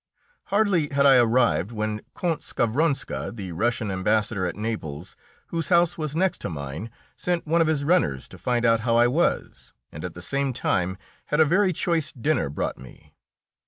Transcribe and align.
Hardly 0.45 0.89
had 0.89 1.05
I 1.05 1.17
arrived 1.17 1.71
when 1.71 2.01
Count 2.15 2.41
Skavronska, 2.41 3.31
the 3.35 3.51
Russian 3.51 3.91
Ambassador 3.91 4.47
at 4.47 4.55
Naples, 4.55 5.15
whose 5.49 5.69
house 5.69 5.95
was 5.95 6.15
next 6.15 6.39
to 6.41 6.49
mine, 6.49 6.89
sent 7.15 7.45
one 7.45 7.61
of 7.61 7.67
his 7.67 7.83
runners 7.83 8.27
to 8.29 8.39
find 8.39 8.65
out 8.65 8.79
how 8.79 8.95
I 8.95 9.05
was, 9.05 9.73
and 9.91 10.03
at 10.03 10.15
the 10.15 10.21
same 10.23 10.53
time 10.53 10.97
had 11.25 11.39
a 11.39 11.45
very 11.45 11.71
choice 11.71 12.11
dinner 12.11 12.49
brought 12.49 12.79
me. 12.79 13.13